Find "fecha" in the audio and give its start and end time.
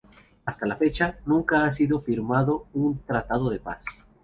0.77-1.19